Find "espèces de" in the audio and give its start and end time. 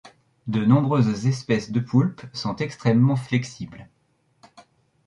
1.27-1.79